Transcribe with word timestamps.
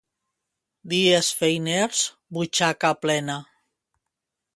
Dies 0.93 1.29
feiners, 1.41 1.99
butxaca 2.37 2.91
plena. 3.03 3.37